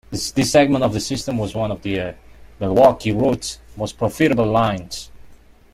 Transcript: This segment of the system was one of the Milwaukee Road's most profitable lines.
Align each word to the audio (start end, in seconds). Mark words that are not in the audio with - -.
This 0.09 0.51
segment 0.51 0.83
of 0.83 0.93
the 0.93 0.99
system 0.99 1.37
was 1.37 1.53
one 1.53 1.69
of 1.69 1.83
the 1.83 2.15
Milwaukee 2.59 3.11
Road's 3.11 3.59
most 3.77 3.99
profitable 3.99 4.47
lines. 4.47 5.11